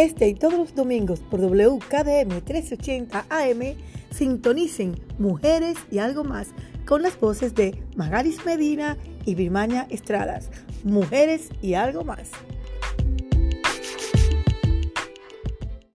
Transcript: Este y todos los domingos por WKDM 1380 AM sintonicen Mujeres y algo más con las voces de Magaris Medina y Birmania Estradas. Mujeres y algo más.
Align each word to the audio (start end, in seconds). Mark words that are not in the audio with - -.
Este 0.00 0.28
y 0.28 0.34
todos 0.34 0.54
los 0.54 0.74
domingos 0.74 1.20
por 1.20 1.40
WKDM 1.40 2.32
1380 2.32 3.26
AM 3.28 3.76
sintonicen 4.10 4.98
Mujeres 5.18 5.76
y 5.90 5.98
algo 5.98 6.24
más 6.24 6.54
con 6.86 7.02
las 7.02 7.20
voces 7.20 7.54
de 7.54 7.78
Magaris 7.96 8.46
Medina 8.46 8.96
y 9.26 9.34
Birmania 9.34 9.86
Estradas. 9.90 10.48
Mujeres 10.84 11.50
y 11.60 11.74
algo 11.74 12.02
más. 12.02 12.30